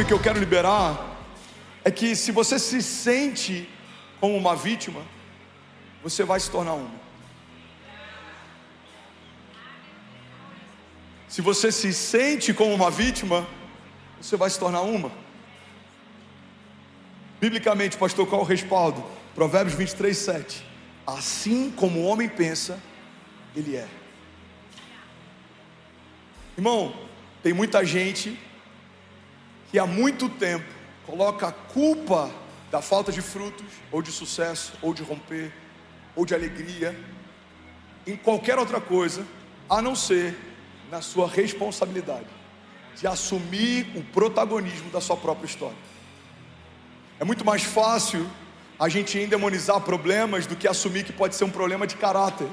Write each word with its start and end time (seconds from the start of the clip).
chave 0.00 0.04
que 0.04 0.12
eu 0.12 0.20
quero 0.20 0.38
liberar 0.38 1.18
é 1.84 1.90
que 1.90 2.16
se 2.16 2.32
você 2.32 2.58
se 2.58 2.82
sente 2.82 3.68
como 4.20 4.36
uma 4.36 4.56
vítima, 4.56 5.02
você 6.02 6.24
vai 6.24 6.40
se 6.40 6.50
tornar 6.50 6.74
uma. 6.74 6.90
Se 11.28 11.42
você 11.42 11.70
se 11.70 11.92
sente 11.92 12.54
como 12.54 12.72
uma 12.74 12.90
vítima, 12.90 13.46
você 14.20 14.36
vai 14.36 14.48
se 14.48 14.58
tornar 14.58 14.80
uma. 14.80 15.12
Biblicamente, 17.40 17.96
pastor, 17.96 18.26
qual 18.26 18.40
é 18.40 18.44
o 18.44 18.46
respaldo? 18.46 19.04
Provérbios 19.34 19.76
23, 19.76 20.16
7. 20.16 20.64
Assim 21.06 21.70
como 21.70 22.00
o 22.00 22.04
homem 22.04 22.28
pensa, 22.28 22.80
ele 23.54 23.76
é. 23.76 23.88
Irmão, 26.56 26.94
tem 27.42 27.52
muita 27.52 27.84
gente 27.84 28.38
que 29.70 29.78
há 29.78 29.86
muito 29.86 30.28
tempo 30.28 30.66
coloca 31.06 31.48
a 31.48 31.52
culpa 31.52 32.30
da 32.70 32.80
falta 32.80 33.10
de 33.10 33.20
frutos, 33.20 33.66
ou 33.90 34.00
de 34.00 34.12
sucesso, 34.12 34.72
ou 34.80 34.94
de 34.94 35.02
romper, 35.02 35.52
ou 36.14 36.24
de 36.24 36.34
alegria, 36.34 36.98
em 38.06 38.16
qualquer 38.16 38.58
outra 38.58 38.80
coisa, 38.80 39.26
a 39.68 39.82
não 39.82 39.94
ser 39.94 40.36
na 40.90 41.00
sua 41.00 41.28
responsabilidade 41.28 42.26
de 42.96 43.06
assumir 43.06 43.86
o 43.96 44.02
protagonismo 44.02 44.90
da 44.90 45.00
sua 45.00 45.16
própria 45.16 45.46
história. 45.46 45.76
É 47.18 47.24
muito 47.24 47.44
mais 47.44 47.62
fácil 47.62 48.28
a 48.78 48.88
gente 48.88 49.18
endemonizar 49.18 49.80
problemas 49.80 50.46
do 50.46 50.56
que 50.56 50.66
assumir 50.66 51.04
que 51.04 51.12
pode 51.12 51.36
ser 51.36 51.44
um 51.44 51.50
problema 51.50 51.86
de 51.86 51.96
caráter. 51.96 52.48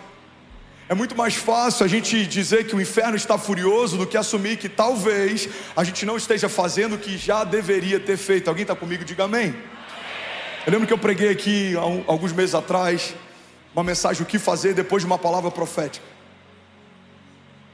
É 0.90 0.96
muito 0.96 1.18
mais 1.18 1.36
fácil 1.36 1.86
a 1.86 1.88
gente 1.88 2.26
dizer 2.26 2.66
que 2.66 2.74
o 2.74 2.80
inferno 2.80 3.18
está 3.18 3.38
furioso 3.38 3.98
do 3.98 4.08
que 4.08 4.16
assumir 4.16 4.56
que 4.58 4.70
talvez 4.70 5.50
a 5.76 5.84
gente 5.84 6.06
não 6.06 6.16
esteja 6.16 6.48
fazendo 6.48 6.96
o 6.96 6.98
que 6.98 7.18
já 7.18 7.44
deveria 7.44 8.00
ter 8.00 8.16
feito. 8.16 8.48
Alguém 8.48 8.62
está 8.62 8.74
comigo? 8.74 9.04
Diga 9.04 9.26
amém. 9.26 9.54
Eu 10.66 10.72
lembro 10.72 10.88
que 10.88 10.94
eu 10.94 10.98
preguei 10.98 11.30
aqui 11.30 11.74
alguns 12.08 12.32
meses 12.32 12.56
atrás 12.56 13.14
uma 13.74 13.84
mensagem 13.84 14.24
o 14.24 14.26
que 14.26 14.40
fazer 14.40 14.74
depois 14.74 15.04
de 15.04 15.08
uma 15.08 15.18
palavra 15.18 15.52
profética. 15.52 16.06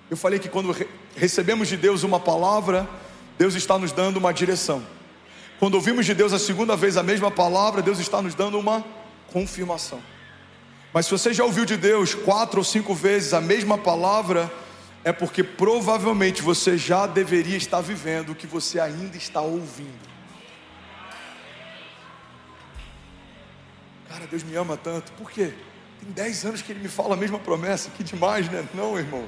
Eu 0.09 0.17
falei 0.17 0.39
que 0.39 0.49
quando 0.49 0.75
recebemos 1.15 1.67
de 1.67 1.77
Deus 1.77 2.01
uma 2.01 2.19
palavra, 2.19 2.89
Deus 3.37 3.53
está 3.53 3.77
nos 3.77 3.91
dando 3.91 4.17
uma 4.17 4.33
direção. 4.33 4.83
Quando 5.59 5.75
ouvimos 5.75 6.05
de 6.05 6.15
Deus 6.15 6.33
a 6.33 6.39
segunda 6.39 6.75
vez 6.75 6.97
a 6.97 7.03
mesma 7.03 7.29
palavra, 7.29 7.81
Deus 7.81 7.99
está 7.99 8.23
nos 8.23 8.33
dando 8.33 8.59
uma 8.59 8.83
confirmação. 9.31 10.01
Mas 10.93 11.05
se 11.07 11.11
você 11.11 11.33
já 11.33 11.43
ouviu 11.43 11.65
de 11.65 11.75
Deus 11.75 12.13
quatro 12.13 12.59
ou 12.59 12.63
cinco 12.63 12.93
vezes 12.93 13.33
a 13.33 13.41
mesma 13.41 13.77
palavra, 13.77 14.51
é 15.03 15.11
porque 15.11 15.43
provavelmente 15.43 16.41
você 16.41 16.77
já 16.77 17.07
deveria 17.07 17.57
estar 17.57 17.81
vivendo 17.81 18.29
o 18.29 18.35
que 18.35 18.45
você 18.45 18.79
ainda 18.79 19.17
está 19.17 19.41
ouvindo. 19.41 20.13
Cara, 24.07 24.27
Deus 24.27 24.43
me 24.43 24.55
ama 24.55 24.77
tanto. 24.77 25.11
Por 25.13 25.31
quê? 25.31 25.53
Tem 25.99 26.11
dez 26.11 26.45
anos 26.45 26.61
que 26.61 26.71
Ele 26.71 26.81
me 26.81 26.87
fala 26.87 27.15
a 27.15 27.17
mesma 27.17 27.39
promessa. 27.39 27.89
Que 27.89 28.03
demais, 28.03 28.47
né? 28.49 28.63
Não, 28.75 28.97
irmão. 28.97 29.27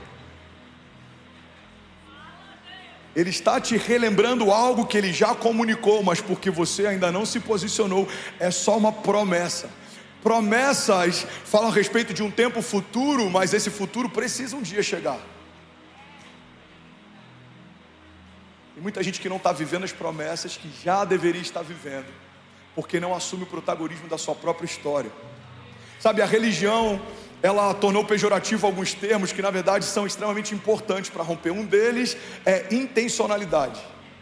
Ele 3.15 3.29
está 3.29 3.59
te 3.59 3.77
relembrando 3.77 4.51
algo 4.51 4.85
que 4.85 4.97
ele 4.97 5.13
já 5.13 5.33
comunicou, 5.33 6.03
mas 6.03 6.19
porque 6.19 6.51
você 6.51 6.85
ainda 6.85 7.13
não 7.13 7.25
se 7.25 7.39
posicionou, 7.39 8.05
é 8.41 8.51
só 8.51 8.77
uma 8.77 8.91
promessa. 8.91 9.69
Promessas 10.25 11.27
falam 11.45 11.69
a 11.69 11.71
respeito 11.71 12.11
de 12.11 12.23
um 12.23 12.31
tempo 12.31 12.59
futuro, 12.59 13.29
mas 13.29 13.53
esse 13.53 13.69
futuro 13.69 14.09
precisa 14.09 14.55
um 14.55 14.61
dia 14.63 14.81
chegar. 14.81 15.19
Tem 18.73 18.81
muita 18.81 19.03
gente 19.03 19.21
que 19.21 19.29
não 19.29 19.37
está 19.37 19.51
vivendo 19.51 19.83
as 19.83 19.91
promessas 19.91 20.57
que 20.57 20.67
já 20.83 21.05
deveria 21.05 21.43
estar 21.43 21.61
vivendo, 21.61 22.07
porque 22.73 22.99
não 22.99 23.13
assume 23.13 23.43
o 23.43 23.45
protagonismo 23.45 24.07
da 24.07 24.17
sua 24.17 24.33
própria 24.33 24.65
história. 24.65 25.11
Sabe, 25.99 26.23
a 26.23 26.25
religião, 26.25 26.99
ela 27.43 27.71
tornou 27.75 28.03
pejorativo 28.03 28.65
alguns 28.65 28.95
termos 28.95 29.31
que 29.31 29.43
na 29.43 29.51
verdade 29.51 29.85
são 29.85 30.07
extremamente 30.07 30.55
importantes 30.55 31.11
para 31.11 31.21
romper. 31.21 31.51
Um 31.51 31.63
deles 31.63 32.17
é 32.43 32.65
intencionalidade. 32.73 33.79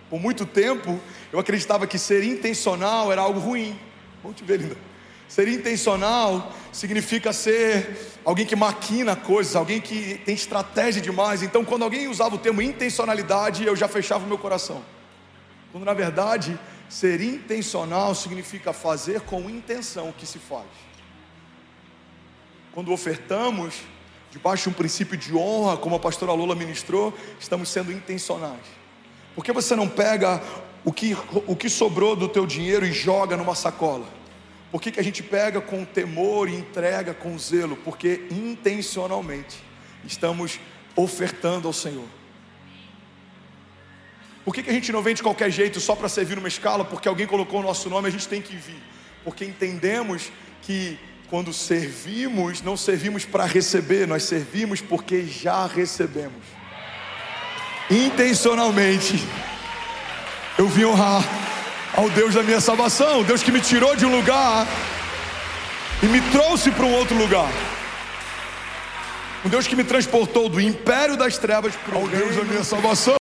Por 0.09 0.19
muito 0.19 0.45
tempo 0.45 0.99
eu 1.31 1.39
acreditava 1.39 1.87
que 1.87 1.97
ser 1.97 2.25
intencional 2.25 3.09
era 3.09 3.21
algo 3.21 3.39
ruim. 3.39 3.79
Vamos 4.21 4.37
te 4.37 4.43
ver, 4.43 4.59
linda. 4.59 4.92
Ser 5.33 5.47
intencional 5.47 6.53
significa 6.71 7.33
ser 7.33 7.97
alguém 8.23 8.45
que 8.45 8.55
maquina 8.55 9.15
coisas, 9.15 9.55
alguém 9.55 9.81
que 9.81 10.21
tem 10.23 10.35
estratégia 10.35 11.01
demais. 11.01 11.41
Então, 11.41 11.65
quando 11.65 11.81
alguém 11.81 12.07
usava 12.07 12.35
o 12.35 12.37
termo 12.37 12.61
intencionalidade, 12.61 13.65
eu 13.65 13.75
já 13.75 13.87
fechava 13.87 14.23
o 14.23 14.27
meu 14.27 14.37
coração. 14.37 14.85
Quando 15.71 15.85
na 15.85 15.93
verdade, 15.95 16.55
ser 16.87 17.19
intencional 17.19 18.13
significa 18.13 18.71
fazer 18.73 19.21
com 19.21 19.49
intenção 19.49 20.09
o 20.09 20.13
que 20.13 20.27
se 20.27 20.37
faz. 20.37 20.67
Quando 22.71 22.93
ofertamos, 22.93 23.73
debaixo 24.29 24.65
de 24.65 24.69
um 24.69 24.73
princípio 24.73 25.17
de 25.17 25.33
honra, 25.33 25.77
como 25.77 25.95
a 25.95 25.99
pastora 25.99 26.31
Lola 26.33 26.53
ministrou, 26.53 27.11
estamos 27.39 27.69
sendo 27.69 27.91
intencionais. 27.91 28.67
Por 29.33 29.43
que 29.43 29.51
você 29.51 29.75
não 29.75 29.89
pega 29.89 30.39
o 30.85 30.93
que, 30.93 31.17
o 31.47 31.55
que 31.55 31.69
sobrou 31.69 32.15
do 32.15 32.29
teu 32.29 32.45
dinheiro 32.45 32.85
e 32.85 32.91
joga 32.91 33.35
numa 33.35 33.55
sacola? 33.55 34.21
Por 34.73 34.81
que, 34.81 34.89
que 34.89 34.99
a 34.99 35.03
gente 35.03 35.21
pega 35.21 35.61
com 35.61 35.85
temor 35.85 36.49
e 36.49 36.55
entrega 36.55 37.13
com 37.13 37.37
zelo? 37.37 37.75
Porque 37.75 38.25
intencionalmente 38.31 39.63
estamos 40.03 40.59
ofertando 40.95 41.67
ao 41.67 41.73
Senhor. 41.73 42.07
Por 44.43 44.51
que, 44.51 44.63
que 44.63 44.71
a 44.71 44.73
gente 44.73 44.91
não 44.91 45.03
vem 45.03 45.13
de 45.13 45.21
qualquer 45.21 45.51
jeito 45.51 45.79
só 45.79 45.95
para 45.95 46.09
servir 46.09 46.37
numa 46.37 46.47
escala? 46.47 46.83
Porque 46.83 47.07
alguém 47.07 47.27
colocou 47.27 47.59
o 47.59 47.63
nosso 47.63 47.87
nome, 47.87 48.07
a 48.07 48.11
gente 48.11 48.27
tem 48.27 48.41
que 48.41 48.55
vir. 48.55 48.81
Porque 49.23 49.45
entendemos 49.45 50.31
que 50.63 50.97
quando 51.29 51.53
servimos, 51.53 52.63
não 52.63 52.75
servimos 52.75 53.25
para 53.25 53.45
receber, 53.45 54.07
nós 54.07 54.23
servimos 54.23 54.81
porque 54.81 55.23
já 55.23 55.67
recebemos. 55.67 56.43
Intencionalmente, 57.91 59.23
eu 60.57 60.67
vim 60.67 60.85
honrar 60.85 61.52
ao 61.95 62.09
Deus 62.09 62.33
da 62.33 62.43
minha 62.43 62.59
salvação, 62.59 63.23
Deus 63.23 63.43
que 63.43 63.51
me 63.51 63.61
tirou 63.61 63.95
de 63.95 64.05
um 64.05 64.15
lugar 64.15 64.67
e 66.01 66.05
me 66.07 66.19
trouxe 66.31 66.71
para 66.71 66.85
um 66.85 66.93
outro 66.93 67.15
lugar. 67.15 67.49
Um 69.45 69.49
Deus 69.49 69.67
que 69.67 69.75
me 69.75 69.83
transportou 69.83 70.49
do 70.49 70.59
império 70.59 71.15
das 71.15 71.37
trevas 71.37 71.75
para 71.75 71.97
o 71.97 72.07
Deus 72.07 72.35
da 72.35 72.43
minha 72.43 72.63
salvação. 72.63 73.22